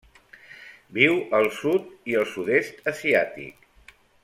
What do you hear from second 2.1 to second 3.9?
i el sud-est asiàtic.